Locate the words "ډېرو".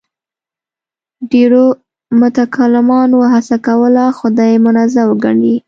1.31-1.63